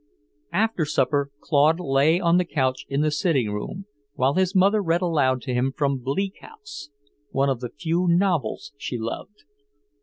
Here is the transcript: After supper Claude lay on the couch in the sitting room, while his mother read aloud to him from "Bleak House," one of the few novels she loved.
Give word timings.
After 0.53 0.83
supper 0.83 1.29
Claude 1.41 1.79
lay 1.79 2.19
on 2.19 2.37
the 2.37 2.43
couch 2.43 2.87
in 2.89 3.01
the 3.01 3.11
sitting 3.11 3.51
room, 3.51 3.85
while 4.15 4.33
his 4.33 4.55
mother 4.55 4.81
read 4.81 5.03
aloud 5.03 5.43
to 5.43 5.53
him 5.53 5.71
from 5.77 5.99
"Bleak 5.99 6.39
House," 6.41 6.89
one 7.29 7.49
of 7.49 7.59
the 7.59 7.69
few 7.69 8.07
novels 8.09 8.73
she 8.79 8.97
loved. 8.97 9.43